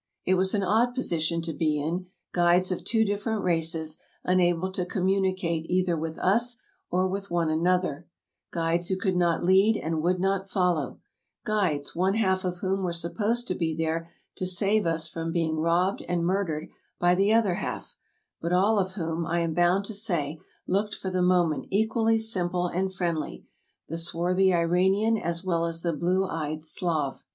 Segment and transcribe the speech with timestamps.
[0.25, 4.83] It was an odd position to be in: guides of two different races, unable to
[4.83, 6.57] communicate either with us
[6.89, 8.07] or with one an other;
[8.49, 10.99] guides who could not lead and would not follow;
[11.45, 15.59] guides one half of whom were supposed to be there to save us from being
[15.59, 17.95] robbed and murdered by the other half,
[18.41, 22.65] but all of whom, I am bound to say, looked for the moment equally simple
[22.65, 23.45] and friendly,
[23.87, 27.23] the swarthy Iranian as well as the blue eyed Slav.